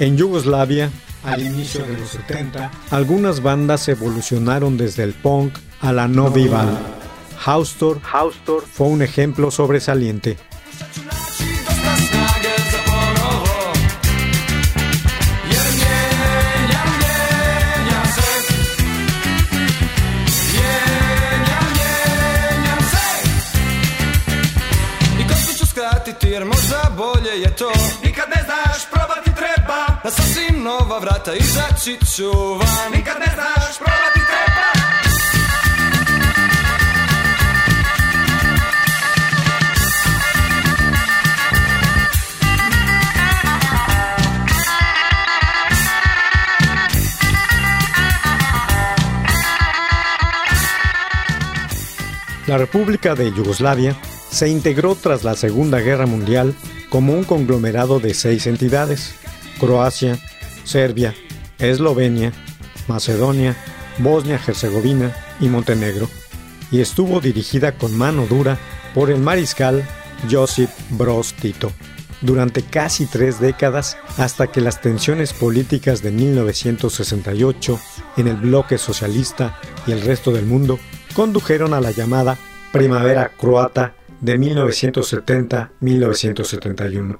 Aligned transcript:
En 0.00 0.16
Yugoslavia, 0.16 0.90
al 1.22 1.42
inicio 1.42 1.84
de 1.84 1.98
los 1.98 2.08
70, 2.08 2.70
algunas 2.90 3.42
bandas 3.42 3.86
evolucionaron 3.86 4.78
desde 4.78 5.02
el 5.02 5.12
punk 5.12 5.52
a 5.82 5.92
la 5.92 6.08
no 6.08 6.30
vival. 6.30 6.70
Haustor, 7.44 8.00
Haustor 8.10 8.62
fue 8.62 8.86
un 8.86 9.02
ejemplo 9.02 9.50
sobresaliente. 9.50 10.38
Nova 30.64 30.98
vrata 30.98 31.34
izaći 31.34 31.98
ću 32.16 32.30
van. 32.58 32.92
Nikad 32.92 33.16
ne 33.18 33.32
znaš, 33.34 33.78
probati 33.78 34.20
treba. 34.30 34.70
La 52.48 52.56
República 52.56 53.14
de 53.14 53.30
Yugoslavia 53.30 53.94
se 54.30 54.48
integró 54.48 54.94
tras 54.94 55.22
la 55.22 55.36
Segunda 55.36 55.78
Guerra 55.80 56.06
Mundial 56.06 56.54
como 56.88 57.12
un 57.12 57.24
conglomerado 57.24 58.00
de 58.00 58.12
seis 58.12 58.46
entidades, 58.46 59.14
Croacia, 59.60 60.18
Serbia, 60.70 61.14
Eslovenia, 61.58 62.32
Macedonia, 62.86 63.56
Bosnia-Herzegovina 63.98 65.12
y 65.40 65.48
Montenegro, 65.48 66.08
y 66.70 66.80
estuvo 66.80 67.20
dirigida 67.20 67.72
con 67.72 67.96
mano 67.96 68.26
dura 68.26 68.56
por 68.94 69.10
el 69.10 69.18
mariscal 69.18 69.84
Josip 70.30 70.70
Broz 70.90 71.32
Tito 71.34 71.72
durante 72.20 72.62
casi 72.62 73.06
tres 73.06 73.40
décadas 73.40 73.96
hasta 74.18 74.46
que 74.48 74.60
las 74.60 74.80
tensiones 74.80 75.32
políticas 75.32 76.02
de 76.02 76.12
1968 76.12 77.80
en 78.18 78.28
el 78.28 78.36
bloque 78.36 78.78
socialista 78.78 79.58
y 79.86 79.92
el 79.92 80.02
resto 80.02 80.32
del 80.32 80.46
mundo 80.46 80.78
condujeron 81.14 81.74
a 81.74 81.80
la 81.80 81.90
llamada 81.90 82.38
Primavera 82.72 83.32
Croata 83.36 83.94
de 84.20 84.38
1970-1971, 84.38 87.18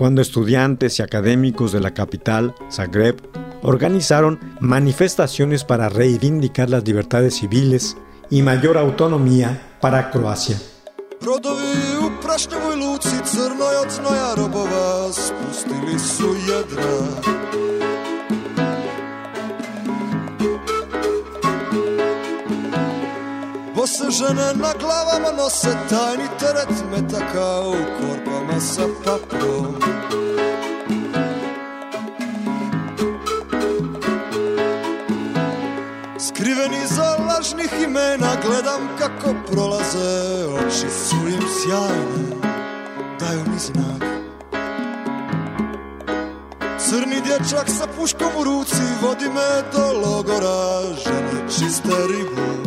cuando 0.00 0.22
estudiantes 0.22 0.98
y 0.98 1.02
académicos 1.02 1.72
de 1.72 1.80
la 1.80 1.92
capital, 1.92 2.54
Zagreb, 2.72 3.20
organizaron 3.60 4.40
manifestaciones 4.58 5.62
para 5.62 5.90
reivindicar 5.90 6.70
las 6.70 6.86
libertades 6.86 7.34
civiles 7.34 7.98
y 8.30 8.40
mayor 8.40 8.78
autonomía 8.78 9.76
para 9.78 10.10
Croacia. 10.10 10.56
Žene 24.20 24.54
na 24.54 24.72
glavama 24.80 25.30
nose 25.36 25.72
tajni 25.90 26.28
teret 26.40 26.74
metaka 26.90 27.60
u 27.60 27.74
korpama 27.96 28.60
sa 28.60 28.82
paprom. 29.04 29.74
Skriveni 36.28 36.86
za 36.86 37.16
lažnih 37.28 37.72
imena 37.84 38.32
gledam 38.46 38.88
kako 38.98 39.34
prolaze 39.52 40.44
Oči 40.46 40.90
su 40.90 41.16
im 41.16 41.44
sjajne, 41.60 42.50
daju 43.20 43.40
mi 43.52 43.58
znak. 43.58 44.10
Crni 46.88 47.20
dječak 47.20 47.68
sa 47.78 47.86
puškom 47.96 48.32
u 48.40 48.44
ruci 48.44 48.82
vodi 49.02 49.28
me 49.28 49.62
do 49.72 49.92
logora 49.92 50.82
Žene 51.04 51.48
čiste 51.48 51.96
ribu 52.08 52.59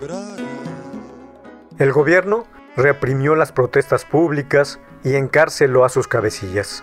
grada 0.00 0.36
El 1.78 1.92
gobierno 1.92 2.46
reprimió 2.76 3.36
las 3.36 3.52
protestas 3.52 4.04
públicas 4.04 4.80
y 5.04 5.14
encarceló 5.14 5.84
a 5.84 5.88
sus 5.88 6.08
cabecillas, 6.08 6.82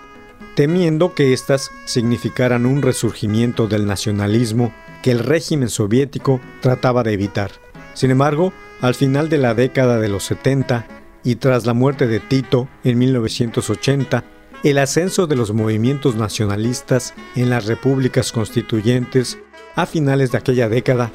temiendo 0.56 1.14
que 1.14 1.34
éstas 1.34 1.72
significaran 1.84 2.66
un 2.66 2.82
resurgimiento 2.82 3.68
del 3.68 3.86
nacionalismo 3.86 4.74
que 5.04 5.12
el 5.12 5.20
régimen 5.20 5.70
soviético 5.70 6.40
trataba 6.62 7.04
de 7.04 7.14
evitar. 7.14 7.52
Sin 7.94 8.12
embargo, 8.12 8.54
al 8.82 8.96
final 8.96 9.28
de 9.28 9.38
la 9.38 9.54
década 9.54 10.00
de 10.00 10.10
los 10.10 10.24
70, 10.24 10.88
y 11.26 11.36
tras 11.36 11.66
la 11.66 11.74
muerte 11.74 12.08
de 12.08 12.22
Tito 12.22 12.70
en 12.86 12.98
1980, 13.00 14.24
el 14.64 14.78
ascenso 14.78 15.28
de 15.28 15.36
los 15.36 15.52
movimientos 15.52 16.16
nacionalistas 16.16 17.14
en 17.36 17.50
las 17.50 17.66
repúblicas 17.66 18.32
constituyentes 18.32 19.38
a 19.76 19.86
finales 19.86 20.32
de 20.32 20.38
aquella 20.38 20.70
década 20.70 21.12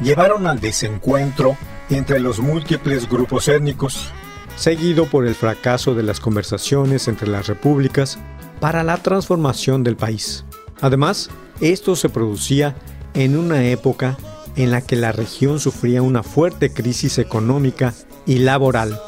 llevaron 0.00 0.46
al 0.46 0.60
desencuentro 0.60 1.56
entre 1.90 2.20
los 2.20 2.38
múltiples 2.38 3.08
grupos 3.08 3.48
étnicos, 3.48 4.10
seguido 4.56 5.06
por 5.06 5.26
el 5.26 5.34
fracaso 5.34 5.94
de 5.94 6.02
las 6.02 6.20
conversaciones 6.20 7.08
entre 7.08 7.28
las 7.28 7.46
repúblicas 7.46 8.18
para 8.60 8.84
la 8.84 8.98
transformación 8.98 9.82
del 9.82 9.96
país. 9.96 10.44
Además, 10.80 11.30
esto 11.60 11.96
se 11.96 12.08
producía 12.08 12.76
en 13.14 13.36
una 13.36 13.64
época 13.66 14.16
en 14.56 14.70
la 14.70 14.82
que 14.82 14.96
la 14.96 15.12
región 15.12 15.58
sufría 15.58 16.02
una 16.02 16.22
fuerte 16.22 16.72
crisis 16.72 17.18
económica 17.18 17.94
y 18.26 18.38
laboral. 18.38 18.98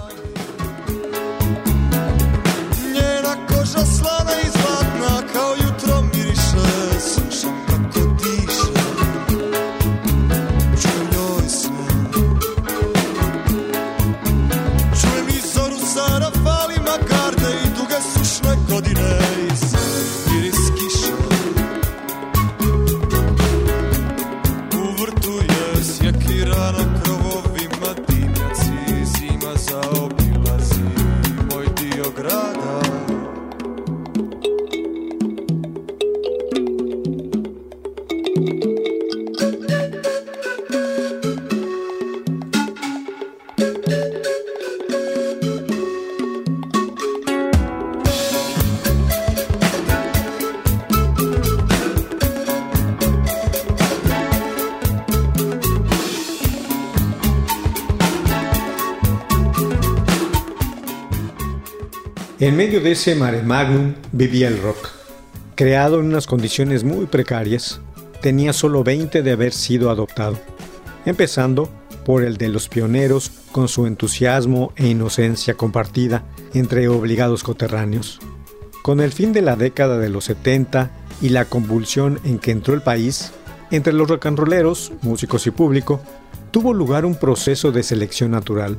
d'une. 18.94 19.35
De 62.66 62.92
ese 62.92 63.14
mare 63.14 63.42
magnum 63.42 63.94
vivía 64.10 64.48
el 64.48 64.60
rock. 64.60 64.88
Creado 65.54 66.00
en 66.00 66.06
unas 66.06 66.26
condiciones 66.26 66.82
muy 66.82 67.06
precarias, 67.06 67.80
tenía 68.20 68.52
solo 68.52 68.82
20 68.82 69.22
de 69.22 69.30
haber 69.30 69.52
sido 69.52 69.88
adoptado, 69.88 70.36
empezando 71.04 71.70
por 72.04 72.24
el 72.24 72.36
de 72.38 72.48
los 72.48 72.68
pioneros 72.68 73.30
con 73.52 73.68
su 73.68 73.86
entusiasmo 73.86 74.72
e 74.74 74.88
inocencia 74.88 75.54
compartida 75.54 76.24
entre 76.54 76.88
obligados 76.88 77.44
coterráneos. 77.44 78.18
Con 78.82 79.00
el 79.00 79.12
fin 79.12 79.32
de 79.32 79.42
la 79.42 79.54
década 79.54 79.98
de 79.98 80.08
los 80.08 80.24
70 80.24 80.90
y 81.22 81.28
la 81.28 81.44
convulsión 81.44 82.18
en 82.24 82.40
que 82.40 82.50
entró 82.50 82.74
el 82.74 82.82
país, 82.82 83.30
entre 83.70 83.92
los 83.92 84.08
rocanroleros, 84.08 84.92
músicos 85.02 85.46
y 85.46 85.52
público, 85.52 86.00
tuvo 86.50 86.74
lugar 86.74 87.04
un 87.04 87.14
proceso 87.14 87.70
de 87.70 87.84
selección 87.84 88.32
natural. 88.32 88.76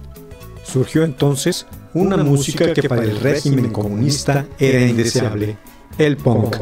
Surgió 0.65 1.05
entonces 1.05 1.65
una, 1.97 2.17
música 2.17 2.73
que 2.73 2.87
para 2.87 3.03
el 3.03 3.19
régimen 3.19 3.71
comunista 3.71 4.45
era 4.59 4.81
indeseable, 4.81 5.57
el 5.97 6.17
punk. 6.17 6.55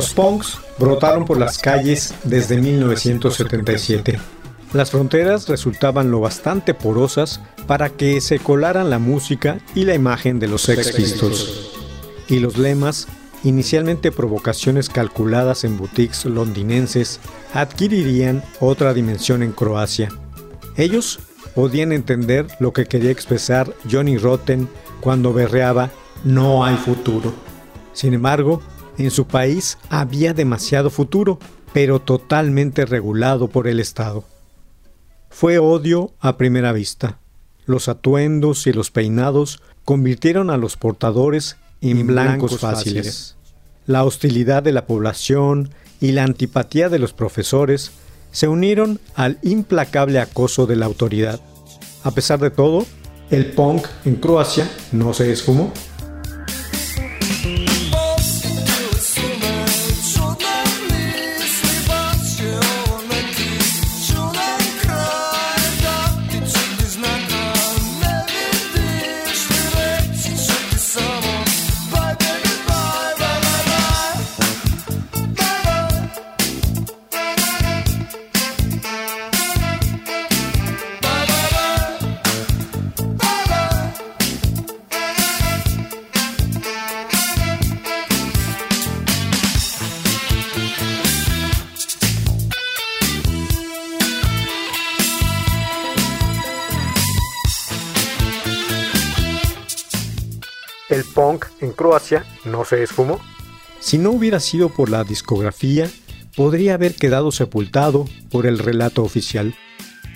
Los 0.00 0.14
punks 0.14 0.56
brotaron 0.78 1.26
por 1.26 1.36
las 1.36 1.58
calles 1.58 2.14
desde 2.24 2.56
1977. 2.56 4.18
Las 4.72 4.90
fronteras 4.90 5.46
resultaban 5.46 6.10
lo 6.10 6.20
bastante 6.20 6.72
porosas 6.72 7.42
para 7.66 7.90
que 7.90 8.22
se 8.22 8.38
colaran 8.38 8.88
la 8.88 8.98
música 8.98 9.58
y 9.74 9.84
la 9.84 9.94
imagen 9.94 10.38
de 10.38 10.48
los 10.48 10.62
Sex 10.62 10.92
Pistols. 10.92 11.72
Y 12.28 12.38
los 12.38 12.56
lemas, 12.56 13.08
inicialmente 13.44 14.10
provocaciones 14.10 14.88
calculadas 14.88 15.64
en 15.64 15.76
boutiques 15.76 16.24
londinenses, 16.24 17.20
adquirirían 17.52 18.42
otra 18.58 18.94
dimensión 18.94 19.42
en 19.42 19.52
Croacia. 19.52 20.08
Ellos 20.78 21.18
podían 21.54 21.92
entender 21.92 22.46
lo 22.58 22.72
que 22.72 22.86
quería 22.86 23.10
expresar 23.10 23.70
Johnny 23.90 24.16
Rotten 24.16 24.66
cuando 25.02 25.34
berreaba 25.34 25.90
No 26.24 26.64
hay 26.64 26.76
futuro. 26.76 27.34
Sin 27.92 28.14
embargo, 28.14 28.62
en 29.04 29.10
su 29.10 29.26
país 29.26 29.78
había 29.88 30.34
demasiado 30.34 30.90
futuro, 30.90 31.38
pero 31.72 32.00
totalmente 32.00 32.84
regulado 32.84 33.48
por 33.48 33.68
el 33.68 33.80
Estado. 33.80 34.24
Fue 35.30 35.58
odio 35.58 36.12
a 36.20 36.36
primera 36.36 36.72
vista. 36.72 37.18
Los 37.66 37.88
atuendos 37.88 38.66
y 38.66 38.72
los 38.72 38.90
peinados 38.90 39.62
convirtieron 39.84 40.50
a 40.50 40.56
los 40.56 40.76
portadores 40.76 41.56
en, 41.80 42.06
blancos, 42.06 42.58
fáciles. 42.58 43.36
La 43.86 44.04
hostilidad 44.04 44.62
de 44.62 44.72
la 44.72 44.86
población 44.86 45.70
y 46.00 46.12
la 46.12 46.24
antipatía 46.24 46.88
de 46.88 46.98
los 46.98 47.12
profesores 47.12 47.92
se 48.32 48.48
unieron 48.48 49.00
al 49.14 49.38
implacable 49.42 50.18
acoso 50.18 50.66
de 50.66 50.76
la 50.76 50.86
autoridad. 50.86 51.40
A 52.02 52.10
pesar 52.10 52.38
de 52.38 52.50
todo, 52.50 52.86
el 53.30 53.52
punk 53.52 53.86
en 54.04 54.16
Croacia 54.16 54.68
no 54.92 55.14
se 55.14 55.32
esfumó. 55.32 55.72
No 102.44 102.64
se 102.64 102.82
esfumó. 102.82 103.18
Si 103.80 103.98
no 103.98 104.10
hubiera 104.10 104.38
sido 104.38 104.68
por 104.68 104.90
la 104.90 105.02
discografía, 105.02 105.90
podría 106.36 106.74
haber 106.74 106.94
quedado 106.94 107.32
sepultado 107.32 108.04
por 108.30 108.46
el 108.46 108.58
relato 108.58 109.02
oficial. 109.02 109.54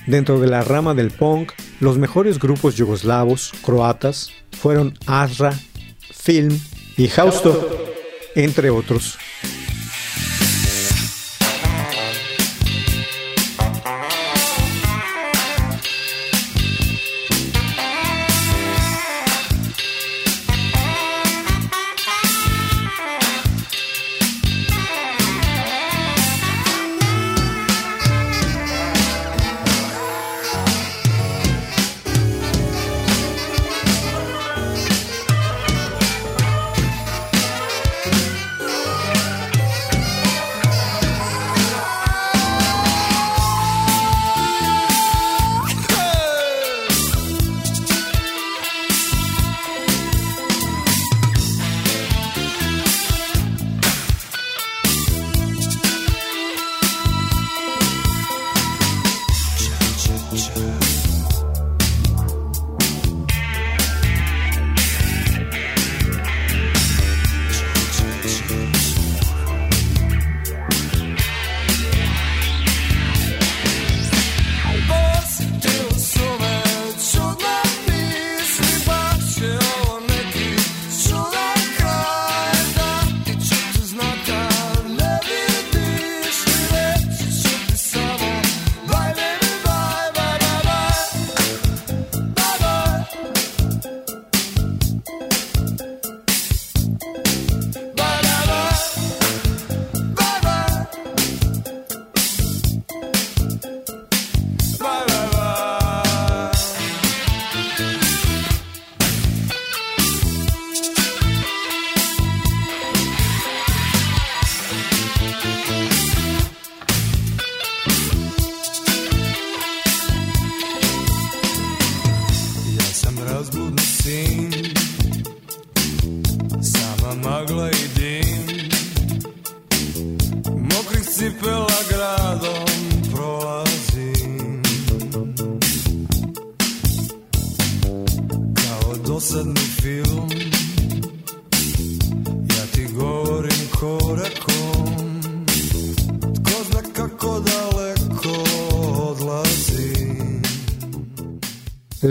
Dentro 0.07 0.39
de 0.39 0.47
la 0.47 0.63
rama 0.63 0.95
del 0.95 1.11
punk, 1.11 1.53
los 1.81 1.99
mejores 1.99 2.39
grupos 2.39 2.77
yugoslavos, 2.77 3.53
croatas, 3.65 4.31
fueron 4.53 4.97
Asra, 5.07 5.59
Film 6.13 6.57
y 6.97 7.11
Hausto, 7.17 7.69
entre 8.37 8.71
otros. 8.71 9.19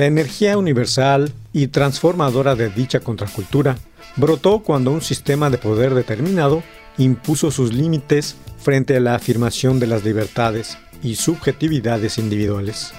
La 0.03 0.07
energía 0.07 0.57
universal 0.57 1.31
y 1.53 1.67
transformadora 1.67 2.55
de 2.55 2.69
dicha 2.69 2.99
contracultura 2.99 3.77
brotó 4.17 4.59
cuando 4.59 4.91
un 4.91 4.99
sistema 4.99 5.49
de 5.49 5.57
poder 5.57 5.93
determinado 5.93 6.61
impuso 6.97 7.51
sus 7.51 7.71
límites 7.71 8.35
frente 8.61 8.97
a 8.97 8.99
la 8.99 9.15
afirmación 9.15 9.79
de 9.79 9.87
las 9.87 10.03
libertades 10.03 10.77
y 11.03 11.15
subjetividades 11.15 12.17
individuales. 12.17 12.91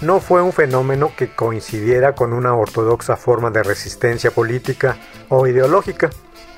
No 0.00 0.18
fue 0.18 0.42
un 0.42 0.52
fenómeno 0.52 1.12
que 1.16 1.32
coincidiera 1.32 2.16
con 2.16 2.32
una 2.32 2.56
ortodoxa 2.56 3.16
forma 3.16 3.52
de 3.52 3.62
resistencia 3.62 4.32
política 4.32 4.96
o 5.28 5.46
ideológica, 5.46 6.10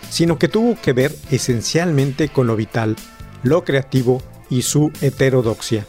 sino 0.09 0.39
que 0.39 0.49
tuvo 0.49 0.81
que 0.81 0.95
ver 0.95 1.15
esencialmente 1.31 2.31
con 2.31 2.47
lo 2.47 2.57
vital, 2.57 2.97
lo 3.43 3.65
creativo 3.65 4.23
y 4.49 4.63
su 4.63 4.91
heterodoxia. 5.03 5.85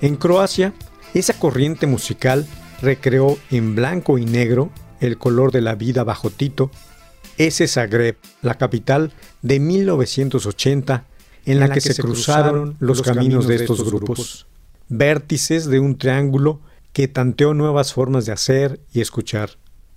En 0.00 0.16
Croacia, 0.16 0.72
esa 1.14 1.34
corriente 1.38 1.86
musical 1.86 2.48
recreó 2.80 3.38
en 3.50 3.74
blanco 3.74 4.18
y 4.18 4.24
negro 4.24 4.70
el 5.00 5.18
color 5.18 5.52
de 5.52 5.60
la 5.60 5.74
vida 5.74 6.04
bajo 6.04 6.30
Tito, 6.30 6.70
ese 7.36 7.68
Zagreb, 7.68 8.16
la 8.42 8.54
capital 8.54 9.12
de 9.42 9.60
1980, 9.60 11.04
en 11.46 11.60
la, 11.60 11.68
que, 11.70 11.80
se, 11.80 11.94
cruzaron 11.94 12.76
los 12.80 13.00
caminos 13.00 13.46
de 13.46 13.56
estos 13.56 13.84
grupos, 13.84 14.46
vértices 14.88 15.66
de 15.66 15.80
un 15.80 15.96
triángulo 15.96 16.60
que 16.92 17.08
tanteó 17.08 17.54
nuevas 17.54 17.92
formas 17.92 18.26
de 18.26 18.32
hacer 18.32 18.80
y 18.92 19.00
escuchar, 19.00 19.50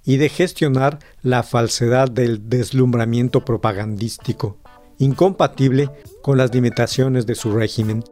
y 0.05 0.17
de 0.17 0.29
gestionar 0.29 1.00
la 1.23 1.43
falsedad 1.43 2.09
del 2.09 2.50
deslumbramiento 2.50 3.43
propagandístico, 3.43 4.57
incompatible 4.97 5.89
con 6.21 6.38
las 6.38 6.53
limitaciones 6.53 7.25
de 7.25 7.35
su 7.35 7.51
régimen, 7.51 8.03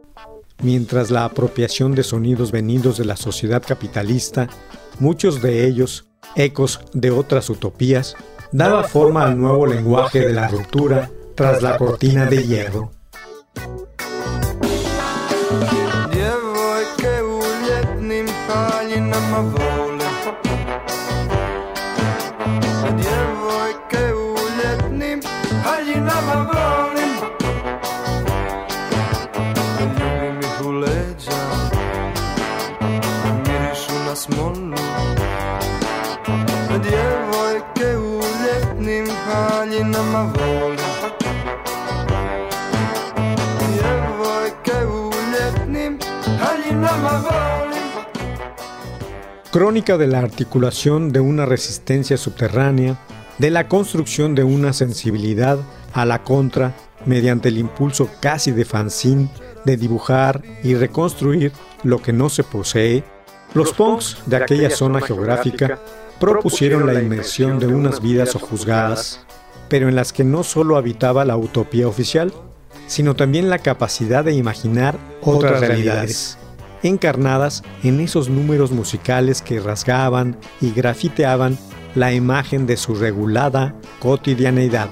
mientras 0.62 1.10
la 1.10 1.24
apropiación 1.24 1.94
de 1.94 2.02
sonidos 2.02 2.52
venidos 2.52 2.98
de 2.98 3.04
la 3.04 3.16
sociedad 3.16 3.62
capitalista, 3.66 4.48
muchos 4.98 5.42
de 5.42 5.66
ellos 5.66 6.06
ecos 6.36 6.80
de 6.92 7.10
otras 7.10 7.50
utopías, 7.50 8.16
daba 8.52 8.84
forma 8.84 9.24
al 9.24 9.38
nuevo 9.38 9.66
lenguaje 9.66 10.20
de 10.20 10.32
la 10.32 10.48
ruptura 10.48 11.10
tras 11.34 11.62
la 11.62 11.76
cortina 11.76 12.26
de 12.26 12.46
hierro. 12.46 12.90
Crónica 49.50 49.98
de 49.98 50.06
la 50.06 50.20
articulación 50.20 51.12
de 51.12 51.20
una 51.20 51.44
resistencia 51.44 52.16
subterránea, 52.16 52.98
de 53.38 53.50
la 53.50 53.68
construcción 53.68 54.34
de 54.34 54.44
una 54.44 54.72
sensibilidad 54.72 55.58
a 55.92 56.04
la 56.04 56.22
contra 56.22 56.74
mediante 57.04 57.48
el 57.48 57.58
impulso 57.58 58.08
casi 58.20 58.52
de 58.52 58.64
fanzine 58.64 59.28
de 59.64 59.76
dibujar 59.76 60.42
y 60.62 60.74
reconstruir 60.74 61.52
lo 61.82 62.00
que 62.00 62.12
no 62.12 62.28
se 62.28 62.44
posee, 62.44 63.04
los 63.54 63.72
punks 63.72 64.18
de 64.26 64.36
aquella 64.36 64.70
zona 64.70 65.00
geográfica 65.00 65.78
propusieron 66.18 66.86
la 66.86 67.00
inmersión 67.00 67.58
de 67.58 67.66
unas 67.66 68.00
vidas 68.00 68.30
sojuzgadas, 68.30 69.20
pero 69.70 69.88
en 69.88 69.94
las 69.94 70.12
que 70.12 70.24
no 70.24 70.42
solo 70.42 70.76
habitaba 70.76 71.24
la 71.24 71.38
utopía 71.38 71.88
oficial, 71.88 72.34
sino 72.86 73.14
también 73.14 73.48
la 73.48 73.60
capacidad 73.60 74.24
de 74.24 74.34
imaginar 74.34 74.98
otras 75.22 75.60
realidades, 75.60 76.36
encarnadas 76.82 77.62
en 77.82 78.00
esos 78.00 78.28
números 78.28 78.72
musicales 78.72 79.40
que 79.40 79.60
rasgaban 79.60 80.36
y 80.60 80.72
grafiteaban 80.72 81.56
la 81.94 82.12
imagen 82.12 82.66
de 82.66 82.76
su 82.76 82.94
regulada 82.96 83.74
cotidianeidad. 84.00 84.88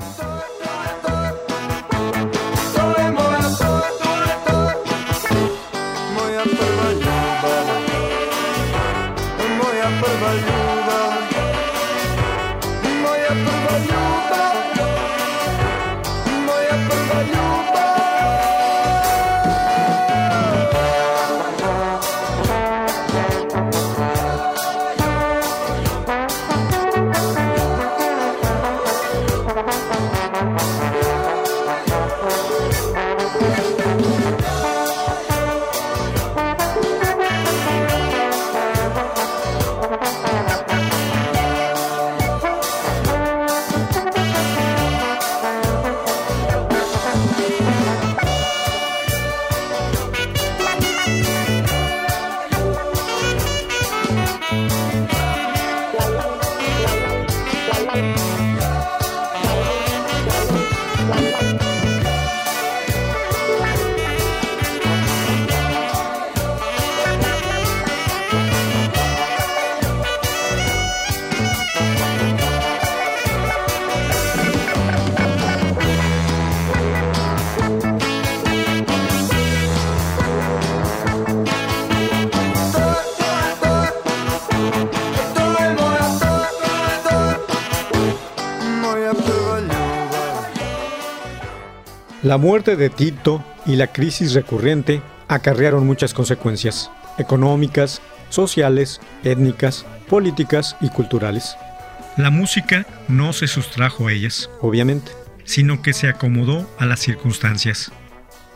La 92.29 92.37
muerte 92.37 92.77
de 92.77 92.91
Tito 92.91 93.43
y 93.65 93.77
la 93.77 93.87
crisis 93.87 94.35
recurrente 94.35 95.01
acarrearon 95.29 95.87
muchas 95.87 96.13
consecuencias 96.13 96.91
económicas, 97.17 98.03
sociales, 98.29 99.01
étnicas, 99.25 99.87
políticas 100.11 100.77
y 100.83 100.91
culturales. 100.91 101.57
La 102.19 102.29
música 102.29 102.87
no 103.09 103.33
se 103.33 103.47
sustrajo 103.47 104.09
a 104.09 104.13
ellas, 104.13 104.51
obviamente, 104.61 105.11
sino 105.45 105.81
que 105.81 105.95
se 105.95 106.07
acomodó 106.07 106.69
a 106.79 106.85
las 106.85 107.01
circunstancias. 107.01 107.93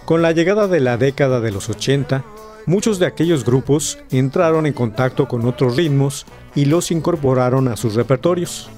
Con 0.04 0.20
la 0.20 0.32
llegada 0.32 0.68
de 0.68 0.80
la 0.80 0.98
década 0.98 1.40
de 1.40 1.52
los 1.52 1.70
80, 1.70 2.26
muchos 2.66 2.98
de 2.98 3.06
aquellos 3.06 3.42
grupos 3.42 4.00
entraron 4.10 4.66
en 4.66 4.74
contacto 4.74 5.28
con 5.28 5.46
otros 5.46 5.76
ritmos 5.78 6.26
y 6.54 6.66
los 6.66 6.90
incorporaron 6.90 7.68
a 7.68 7.78
sus 7.78 7.94
repertorios, 7.94 8.68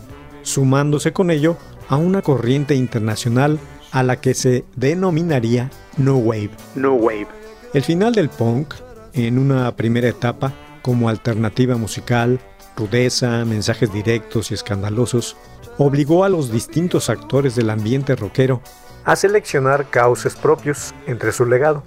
sumándose 0.43 1.13
con 1.13 1.33
ello 1.33 1.57
a 1.89 1.97
una 1.97 2.23
corriente 2.23 2.77
internacional 2.77 3.59
a 3.95 4.03
la 4.03 4.21
que 4.21 4.35
se 4.35 4.65
denominaría 4.75 5.71
No 5.97 6.17
Wave. 6.17 6.51
No 6.75 6.95
Wave. 6.95 7.29
El 7.73 7.83
final 7.85 8.13
del 8.13 8.29
punk, 8.29 8.75
en 9.13 9.39
una 9.39 9.75
primera 9.77 10.09
etapa, 10.09 10.53
como 10.83 11.09
alternativa 11.09 11.77
musical, 11.77 12.41
rudeza, 12.77 13.45
mensajes 13.45 13.93
directos 13.93 14.51
y 14.51 14.55
escandalosos, 14.55 15.37
obligó 15.79 16.25
a 16.25 16.29
los 16.29 16.51
distintos 16.51 17.09
actores 17.09 17.55
del 17.55 17.71
ambiente 17.71 18.17
rockero 18.17 18.61
a 19.05 19.15
seleccionar 19.15 19.89
cauces 19.91 20.35
propios 20.35 20.93
entre 21.07 21.31
su 21.31 21.47
legado. 21.47 21.85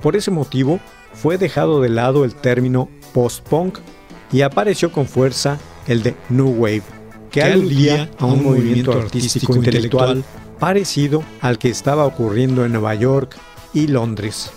Por 0.00 0.14
ese 0.14 0.30
motivo, 0.30 0.78
fue 1.12 1.38
dejado 1.38 1.80
de 1.80 1.88
lado 1.88 2.24
el 2.24 2.36
término 2.36 2.88
post-punk 3.12 3.78
y 4.30 4.42
apareció 4.42 4.92
con 4.92 5.06
fuerza 5.06 5.58
el 5.88 6.04
de 6.04 6.14
New 6.28 6.50
Wave, 6.50 6.82
que 7.32 7.42
aludía 7.42 8.08
a 8.18 8.26
un 8.26 8.44
movimiento 8.44 8.92
artístico 8.92 9.56
intelectual 9.56 10.24
parecido 10.62 11.24
al 11.40 11.58
que 11.58 11.70
estaba 11.70 12.06
ocurriendo 12.06 12.64
en 12.64 12.70
Nueva 12.70 12.94
York 12.94 13.36
y 13.74 13.88
Londres. 13.88 14.52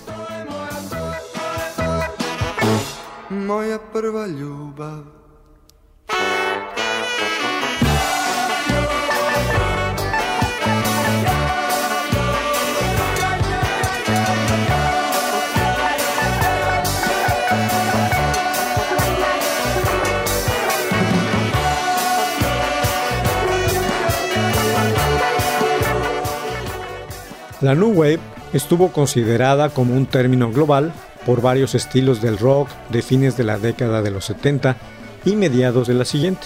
La 27.66 27.74
New 27.74 27.94
Wave 27.94 28.20
estuvo 28.54 28.92
considerada 28.92 29.70
como 29.70 29.96
un 29.96 30.06
término 30.06 30.52
global 30.52 30.94
por 31.26 31.42
varios 31.42 31.74
estilos 31.74 32.22
del 32.22 32.38
rock 32.38 32.70
de 32.92 33.02
fines 33.02 33.38
de 33.38 33.44
la 33.44 33.58
década 33.58 34.04
de 34.04 34.12
los 34.12 34.26
70 34.26 34.78
y 35.26 35.36
mediados 35.36 35.88
de 35.88 35.96
la 35.96 36.06
siguiente. 36.06 36.46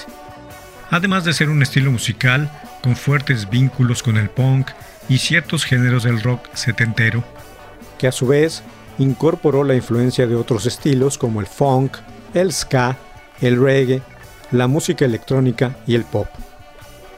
Además 0.90 1.26
de 1.26 1.34
ser 1.34 1.50
un 1.50 1.62
estilo 1.62 1.92
musical 1.92 2.50
con 2.82 2.96
fuertes 2.96 3.50
vínculos 3.50 4.02
con 4.02 4.16
el 4.16 4.30
punk 4.30 4.70
y 5.10 5.18
ciertos 5.18 5.66
géneros 5.66 6.04
del 6.04 6.24
rock 6.24 6.48
setentero, 6.54 7.22
que 7.98 8.08
a 8.08 8.14
su 8.14 8.26
vez 8.26 8.64
incorporó 8.98 9.66
la 9.66 9.76
influencia 9.76 10.26
de 10.26 10.38
otros 10.38 10.66
estilos 10.68 11.18
como 11.18 11.42
el 11.42 11.48
funk, 11.48 11.98
el 12.34 12.54
ska, 12.54 12.96
el 13.42 13.62
reggae, 13.62 14.02
la 14.52 14.68
música 14.68 15.04
electrónica 15.04 15.76
y 15.86 15.96
el 15.96 16.06
pop. 16.06 16.28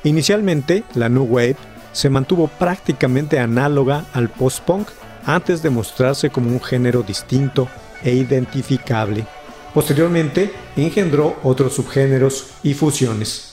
Inicialmente, 0.04 0.86
la 0.96 1.08
New 1.08 1.26
Wave 1.26 1.58
se 1.92 2.10
mantuvo 2.10 2.48
prácticamente 2.48 3.40
análoga 3.40 4.06
al 4.14 4.30
post-punk 4.30 4.90
antes 5.26 5.62
de 5.62 5.70
mostrarse 5.70 6.30
como 6.30 6.50
un 6.50 6.62
género 6.62 7.04
distinto 7.04 7.68
e 8.04 8.14
identificable. 8.14 9.26
Posteriormente 9.74 10.52
engendró 10.76 11.38
otros 11.44 11.74
subgéneros 11.76 12.48
y 12.64 12.74
fusiones. 12.74 13.51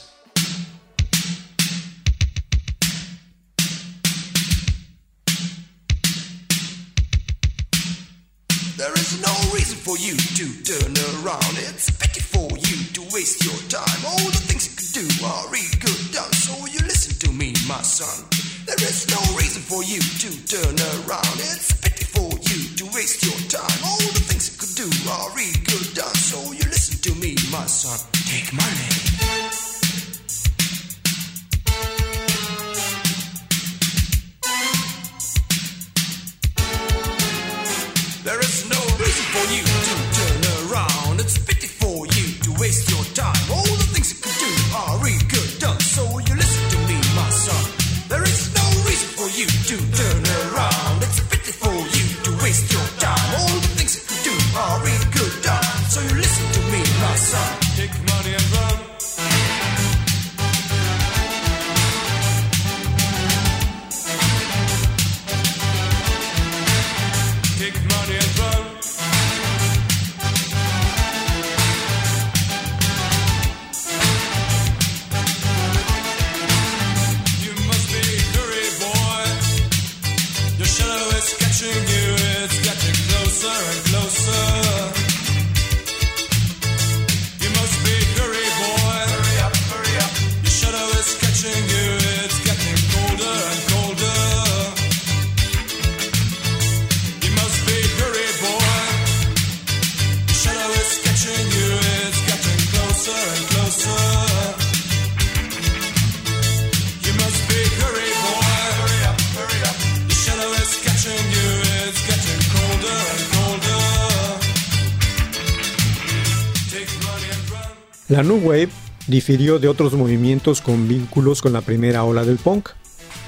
La 118.09 118.23
New 118.23 118.37
Wave 118.37 118.69
difirió 119.05 119.59
de 119.59 119.67
otros 119.67 119.93
movimientos 119.93 120.61
con 120.61 120.87
vínculos 120.87 121.43
con 121.43 121.53
la 121.53 121.61
primera 121.61 122.03
ola 122.03 122.23
del 122.23 122.37
punk, 122.37 122.69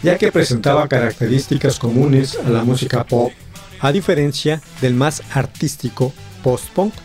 ya 0.02 0.18
que 0.18 0.32
presentaba 0.32 0.88
características 0.88 1.78
comunes 1.78 2.36
a 2.44 2.50
la 2.50 2.64
música 2.64 3.06
pop, 3.06 3.32
a 3.80 3.92
diferencia 3.92 4.60
del 4.82 4.96
más 4.96 5.22
artístico 5.36 6.12
post-punk, 6.44 6.96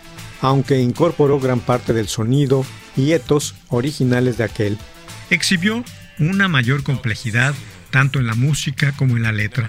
aunque 0.41 0.81
incorporó 0.81 1.39
gran 1.39 1.61
parte 1.61 1.93
del 1.93 2.09
sonido 2.09 2.65
y 2.97 3.13
etos 3.13 3.55
originales 3.69 4.39
de 4.39 4.45
aquel. 4.45 4.79
Exhibió 5.29 5.85
una 6.19 6.49
mayor 6.49 6.83
complejidad 6.83 7.55
tanto 7.91 8.19
en 8.21 8.27
la 8.27 8.35
música 8.35 8.95
como 8.97 9.19
en 9.19 9.25
la 9.25 9.33
letra. 9.33 9.69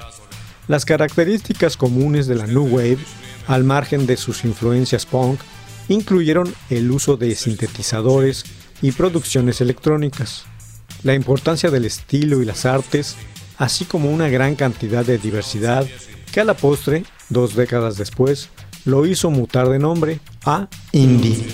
Las 0.70 0.86
características 0.86 1.76
comunes 1.76 2.28
de 2.28 2.36
la 2.36 2.48
New 2.48 2.68
Wave, 2.68 3.00
al 3.48 3.66
margen 3.66 4.08
de 4.08 4.16
sus 4.16 4.46
influencias 4.46 5.06
punk, 5.06 5.42
incluyeron 5.90 6.54
el 6.70 6.92
uso 6.92 7.18
de 7.18 7.36
sintetizadores 7.36 8.46
y 8.82 8.92
producciones 8.92 9.62
electrónicas, 9.62 10.46
la 11.04 11.14
importancia 11.14 11.70
del 11.70 11.86
estilo 11.86 12.42
y 12.42 12.46
las 12.46 12.66
artes, 12.66 13.16
así 13.58 13.86
como 13.86 14.12
una 14.12 14.30
gran 14.30 14.56
cantidad 14.56 15.06
de 15.06 15.18
diversidad 15.18 15.88
que 16.32 16.42
a 16.42 16.44
la 16.44 16.56
postre, 16.56 17.04
dos 17.30 17.56
décadas 17.56 17.98
después, 17.98 18.50
lo 18.86 19.06
hizo 19.06 19.30
mutar 19.30 19.70
de 19.70 19.80
nombre 19.80 20.20
a 20.46 20.68
indie. 20.92 21.46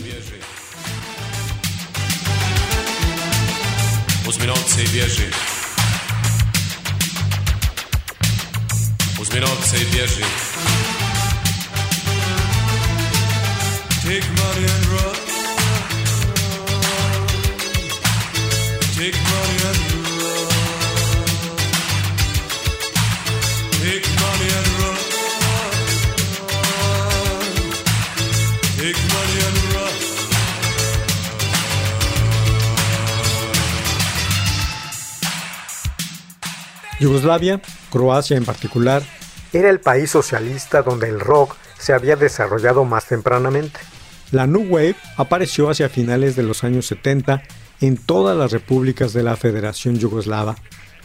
Yugoslavia, 37.00 37.62
Croacia 37.90 38.36
en 38.36 38.44
particular, 38.44 39.04
era 39.54 39.70
el 39.70 39.80
país 39.80 40.12
socialista 40.12 40.82
donde 40.82 41.08
el 41.08 41.22
rock 41.22 41.56
se 41.78 41.94
había 41.94 42.16
desarrollado 42.16 42.86
más 42.86 43.06
tempranamente. 43.06 43.80
La 44.34 44.48
New 44.48 44.66
Wave 44.68 44.96
apareció 45.16 45.70
hacia 45.70 45.90
finales 45.90 46.36
de 46.36 46.42
los 46.42 46.64
años 46.64 46.88
70 46.88 47.44
en 47.82 47.98
todas 47.98 48.36
las 48.36 48.52
repúblicas 48.52 49.14
de 49.14 49.22
la 49.22 49.36
Federación 49.38 50.00
Yugoslava, 50.00 50.56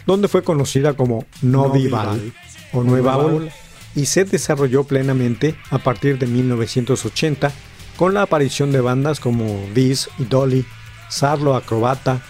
donde 0.06 0.28
fue 0.28 0.42
conocida 0.42 0.94
como 0.94 1.26
Novi 1.42 1.88
Val 1.88 2.32
o 2.72 2.82
Nueva 2.82 3.18
Ola 3.18 3.52
y 3.94 4.06
se 4.06 4.24
desarrolló 4.24 4.84
plenamente 4.84 5.56
a 5.70 5.76
partir 5.76 6.18
de 6.18 6.26
1980 6.26 7.52
con 7.98 8.14
la 8.14 8.22
aparición 8.22 8.72
de 8.72 8.80
bandas 8.80 9.20
como 9.20 9.62
Viz 9.74 10.08
y 10.18 10.24
Dolly, 10.24 10.64
Sarlo 11.10 11.54
Acrobata, 11.54 12.22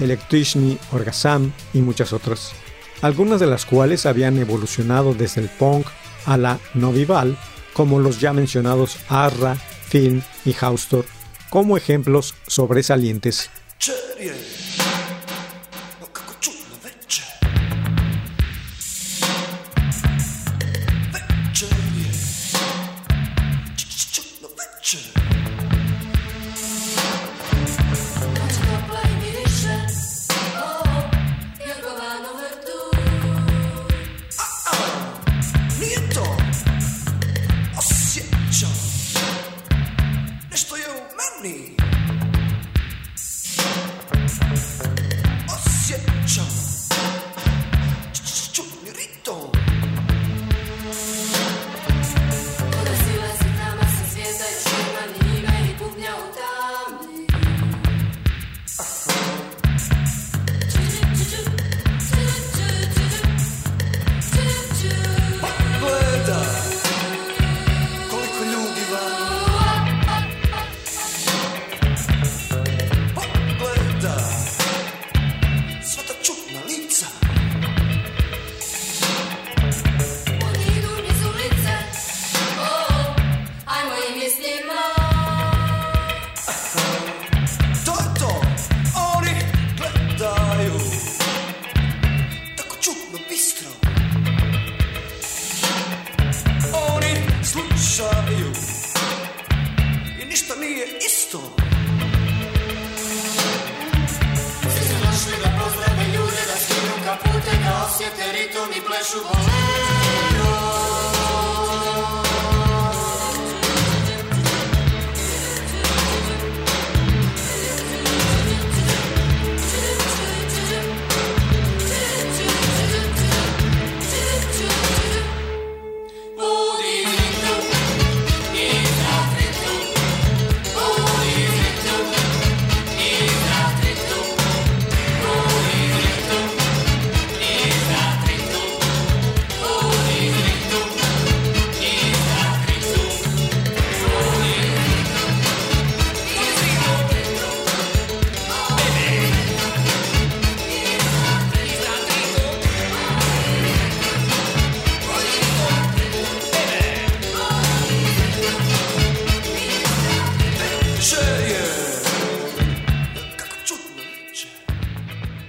Electricny 0.00 0.78
Orgasm 0.92 1.50
y 1.74 1.82
muchas 1.82 2.14
otras, 2.14 2.52
algunas 3.02 3.38
de 3.38 3.48
las 3.48 3.66
cuales 3.66 4.06
habían 4.06 4.38
evolucionado 4.38 5.12
desde 5.12 5.42
el 5.42 5.50
punk 5.50 5.86
a 6.24 6.38
la 6.38 6.58
novival, 6.72 7.36
como 7.74 8.00
los 8.00 8.18
ya 8.18 8.32
mencionados 8.32 8.96
Arra, 9.10 9.58
Film 9.88 10.22
y 10.44 10.54
Haustor, 10.60 11.06
como 11.50 11.76
ejemplos 11.76 12.34
sobresalientes. 12.46 13.50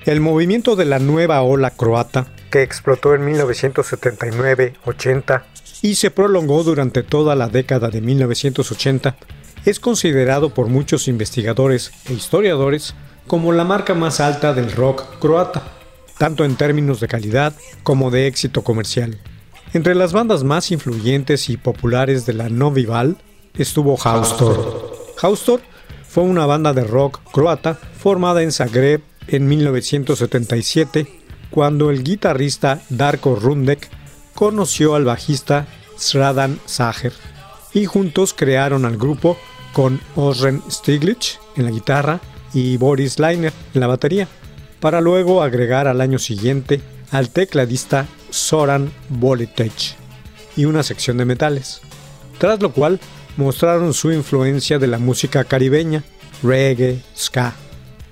El 0.09 0.19
movimiento 0.21 0.75
de 0.75 0.85
la 0.85 0.97
nueva 0.97 1.43
ola 1.43 1.69
croata, 1.69 2.25
que 2.49 2.63
explotó 2.63 3.13
en 3.13 3.27
1979-80 3.27 5.43
y 5.83 5.93
se 5.93 6.09
prolongó 6.09 6.63
durante 6.63 7.03
toda 7.03 7.35
la 7.35 7.47
década 7.47 7.89
de 7.89 8.01
1980, 8.01 9.15
es 9.65 9.79
considerado 9.79 10.51
por 10.51 10.65
muchos 10.65 11.07
investigadores 11.07 11.91
e 12.09 12.13
historiadores 12.13 12.95
como 13.27 13.53
la 13.53 13.65
marca 13.65 13.93
más 13.93 14.19
alta 14.19 14.55
del 14.55 14.71
rock 14.71 15.19
croata, 15.19 15.61
tanto 16.17 16.43
en 16.43 16.55
términos 16.55 16.99
de 16.99 17.07
calidad 17.07 17.53
como 17.83 18.09
de 18.09 18.25
éxito 18.25 18.63
comercial. 18.63 19.19
Entre 19.73 19.93
las 19.93 20.11
bandas 20.11 20.43
más 20.43 20.71
influyentes 20.71 21.51
y 21.51 21.57
populares 21.57 22.25
de 22.25 22.33
la 22.33 22.49
Novival 22.49 23.17
estuvo 23.53 23.95
Haustor. 23.95 24.91
Haustor 25.21 25.61
fue 26.07 26.23
una 26.23 26.47
banda 26.47 26.73
de 26.73 26.83
rock 26.83 27.19
croata 27.31 27.75
formada 27.75 28.41
en 28.41 28.51
Zagreb 28.51 29.03
en 29.31 29.47
1977, 29.47 31.07
cuando 31.49 31.89
el 31.89 32.03
guitarrista 32.03 32.81
Darko 32.89 33.35
Rundek 33.35 33.89
conoció 34.33 34.95
al 34.95 35.05
bajista 35.05 35.67
Sradan 35.97 36.59
Sager 36.65 37.13
y 37.73 37.85
juntos 37.85 38.33
crearon 38.33 38.85
al 38.85 38.97
grupo 38.97 39.37
con 39.73 39.99
Osren 40.15 40.61
Stiglitz 40.69 41.39
en 41.55 41.65
la 41.65 41.71
guitarra 41.71 42.19
y 42.53 42.77
Boris 42.77 43.19
Leiner 43.19 43.53
en 43.73 43.81
la 43.81 43.87
batería, 43.87 44.27
para 44.79 45.01
luego 45.01 45.43
agregar 45.43 45.87
al 45.87 46.01
año 46.01 46.19
siguiente 46.19 46.81
al 47.11 47.29
tecladista 47.29 48.07
Soran 48.29 48.91
Boletech 49.09 49.95
y 50.55 50.65
una 50.65 50.83
sección 50.83 51.17
de 51.17 51.25
metales, 51.25 51.81
tras 52.37 52.61
lo 52.61 52.71
cual 52.71 52.99
mostraron 53.37 53.93
su 53.93 54.11
influencia 54.11 54.79
de 54.79 54.87
la 54.87 54.97
música 54.97 55.43
caribeña, 55.43 56.03
reggae, 56.43 57.01
ska, 57.15 57.53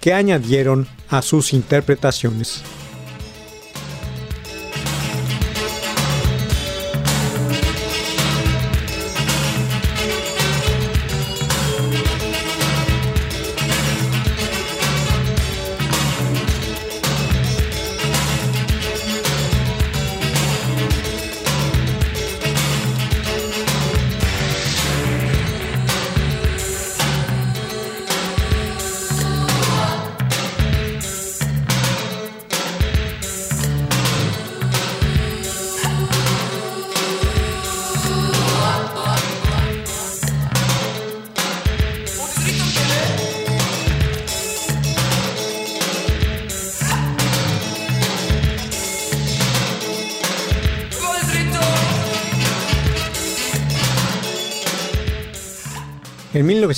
que 0.02 0.14
añadieron 0.14 0.88
a 1.10 1.22
sus 1.22 1.54
interpretaciones. 1.54 2.62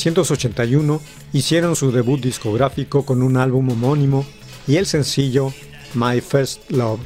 1981 0.06 1.02
hicieron 1.34 1.76
su 1.76 1.92
debut 1.92 2.22
discográfico 2.22 3.06
con 3.06 3.22
un 3.22 3.36
álbum 3.36 3.70
homónimo 3.70 4.26
y 4.66 4.78
el 4.78 4.86
sencillo 4.86 5.54
My 5.94 6.22
First 6.22 6.72
Love, 6.72 7.02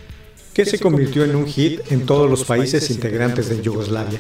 que 0.54 0.66
se 0.66 0.78
convirtió 0.80 1.24
en 1.24 1.36
un 1.36 1.48
hit 1.48 1.80
en 1.92 2.06
todos 2.06 2.30
los 2.30 2.44
países 2.44 2.90
integrantes 2.92 3.50
de 3.50 3.62
Yugoslavia. 3.62 4.20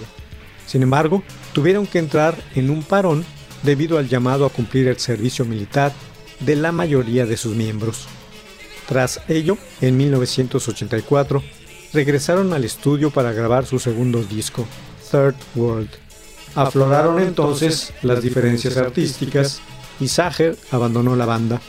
Sin 0.65 0.81
embargo, 0.81 1.21
tuvieron 1.53 1.85
que 1.85 1.99
entrar 1.99 2.35
en 2.55 2.69
un 2.71 2.81
parón 2.83 3.23
debido 3.61 3.99
al 3.99 4.09
llamado 4.09 4.45
a 4.45 4.49
cumplir 4.49 4.87
el 4.87 4.97
servicio 4.97 5.45
militar 5.45 5.93
de 6.39 6.55
la 6.55 6.71
mayoría 6.71 7.25
de 7.25 7.37
sus 7.37 7.55
miembros. 7.55 8.07
Tras 8.87 9.21
ello, 9.27 9.57
en 9.81 9.97
1984, 9.97 11.43
regresaron 11.93 12.53
al 12.53 12.63
estudio 12.63 13.11
para 13.11 13.33
grabar 13.33 13.65
su 13.65 13.77
segundo 13.77 14.23
disco, 14.23 14.65
Third 15.11 15.35
World. 15.55 16.02
Afloraron 16.55 17.19
entonces 17.19 17.93
las 18.03 18.21
diferencias 18.21 18.77
artísticas 18.77 19.61
y 19.99 20.07
Sager 20.07 20.55
abandonó 20.71 21.15
la 21.15 21.25
banda, 21.25 21.61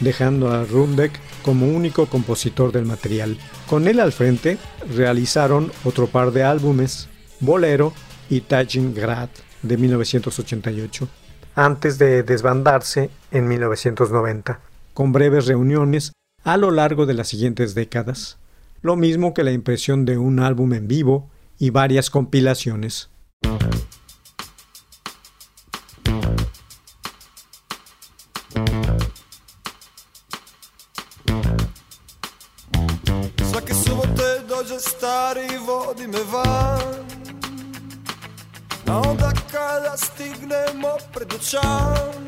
dejando 0.00 0.50
a 0.50 0.64
Rundeck 0.64 1.12
como 1.42 1.68
único 1.68 2.06
compositor 2.06 2.72
del 2.72 2.84
material. 2.84 3.38
Con 3.68 3.86
él 3.86 4.00
al 4.00 4.12
frente, 4.12 4.58
realizaron 4.94 5.70
otro 5.84 6.08
par 6.08 6.32
de 6.32 6.42
álbumes, 6.42 7.08
Bolero 7.40 7.92
y 8.28 8.40
Tajin 8.40 8.94
Grad, 8.94 9.28
de 9.62 9.76
1988, 9.76 11.08
antes 11.54 11.98
de 11.98 12.22
desbandarse 12.24 13.10
en 13.30 13.46
1990, 13.46 14.60
con 14.92 15.12
breves 15.12 15.46
reuniones 15.46 16.12
a 16.42 16.56
lo 16.56 16.72
largo 16.72 17.06
de 17.06 17.14
las 17.14 17.28
siguientes 17.28 17.74
décadas, 17.74 18.38
lo 18.80 18.96
mismo 18.96 19.34
que 19.34 19.44
la 19.44 19.52
impresión 19.52 20.04
de 20.04 20.18
un 20.18 20.40
álbum 20.40 20.72
en 20.72 20.88
vivo 20.88 21.30
y 21.58 21.70
varias 21.70 22.10
compilaciones. 22.10 23.11
Dućan 41.52 42.22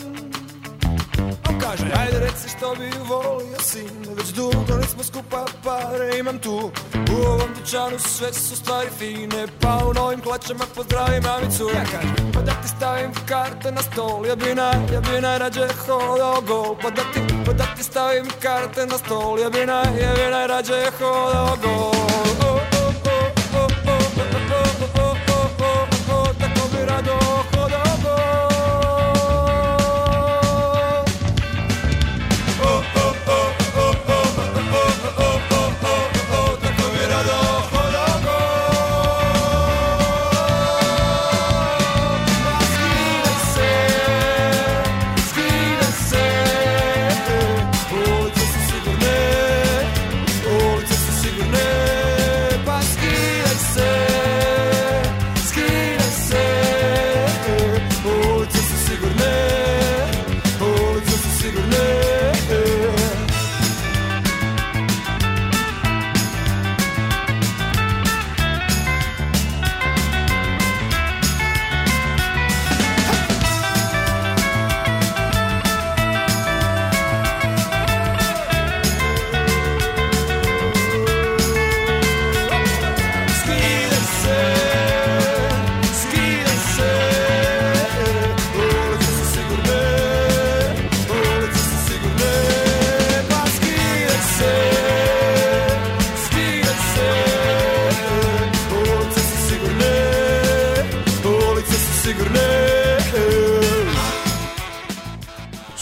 On 1.48 1.60
kaže, 1.60 1.84
ajde 2.00 2.18
reci 2.18 2.48
što 2.58 2.74
bi 2.74 2.90
volio 3.08 3.58
sine 3.58 4.14
Već 4.16 4.28
dugo 4.28 4.78
nismo 4.80 5.02
skupa 5.04 5.44
pare 5.64 6.18
imam 6.18 6.38
tu. 6.38 6.70
U 7.12 7.26
ovom 7.26 7.48
dućanu 7.58 7.98
sve 7.98 8.32
su 8.32 8.56
stvari 8.56 8.88
fine 8.98 9.46
Pa 9.60 9.80
u 9.90 9.94
novim 9.94 10.20
klačama 10.20 10.64
pozdravim 10.74 11.22
mamicu 11.22 11.68
Ja 11.74 11.84
kažem, 11.84 12.32
pa 12.34 12.40
da 12.40 12.52
ti 12.52 12.68
stavim 12.68 13.12
karte 13.28 13.72
na 13.72 13.82
stol 13.82 14.26
Ja 14.26 14.36
bi, 14.36 14.54
naj, 14.54 14.94
ja 14.94 15.00
bi 15.00 15.20
najrađe 15.20 15.68
hodao 15.86 16.40
gol. 16.40 16.76
Pa 16.82 16.90
da 16.90 17.02
ti, 17.14 17.20
pa 17.46 17.52
da 17.52 17.64
ti 17.76 17.82
stavim 17.82 18.26
karte 18.42 18.86
na 18.86 18.98
stol 18.98 19.38
Ja 19.40 19.50
bi, 19.50 19.66
naj, 19.66 20.02
ja 20.02 20.14
bi 20.14 20.30
najrađe 20.30 20.90
hodao 20.98 21.56
gol 21.62 22.13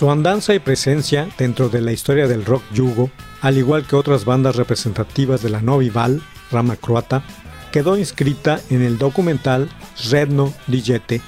Su 0.03 0.11
andanza 0.11 0.53
y 0.53 0.59
presencia 0.59 1.29
dentro 1.39 1.69
de 1.69 1.81
la 1.81 1.93
historia 1.93 2.27
del 2.27 2.45
rock 2.45 2.65
yugo, 2.75 3.09
al 3.41 3.57
igual 3.57 3.87
que 3.87 3.95
otras 3.95 4.25
bandas 4.25 4.57
representativas 4.57 5.45
de 5.45 5.51
la 5.51 5.63
Novi 5.63 5.91
Val, 5.91 6.21
rama 6.51 6.75
croata, 6.75 7.23
quedó 7.71 7.97
inscrita 7.97 8.59
en 8.69 8.83
el 8.83 8.99
documental 8.99 9.71
Redno 10.11 10.53
Dijete, 10.67 11.21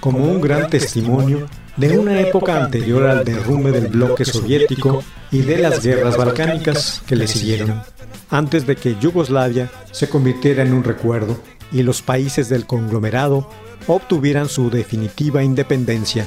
como 0.00 0.18
un 0.18 0.42
gran 0.42 0.68
testimonio 0.68 1.48
de 1.78 1.98
una 1.98 2.20
época 2.20 2.62
anterior 2.62 3.06
al 3.06 3.24
derrumbe 3.24 3.72
del 3.72 3.88
bloque 3.88 4.26
soviético 4.26 5.02
y 5.30 5.40
de 5.40 5.56
las 5.56 5.82
guerras 5.82 6.18
balcánicas 6.18 7.02
que 7.06 7.16
le 7.16 7.26
siguieron, 7.26 7.80
antes 8.28 8.66
de 8.66 8.76
que 8.76 8.96
Yugoslavia 9.00 9.70
se 9.92 10.10
convirtiera 10.10 10.62
en 10.62 10.74
un 10.74 10.84
recuerdo 10.84 11.42
y 11.72 11.82
los 11.84 12.02
países 12.02 12.50
del 12.50 12.66
conglomerado 12.66 13.48
obtuvieran 13.86 14.50
su 14.50 14.68
definitiva 14.68 15.42
independencia. 15.42 16.26